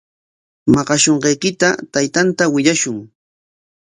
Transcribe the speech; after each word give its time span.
Maqashunqaykita 0.73 1.69
taytanta 1.93 2.43
willashun. 2.53 2.97